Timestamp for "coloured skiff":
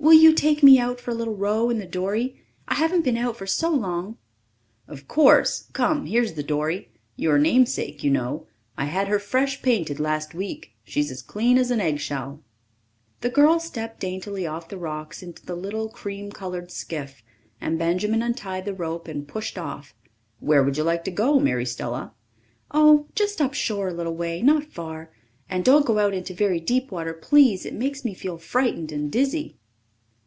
16.32-17.22